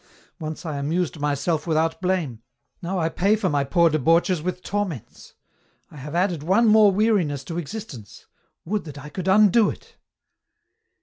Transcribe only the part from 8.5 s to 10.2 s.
would that I could undo it."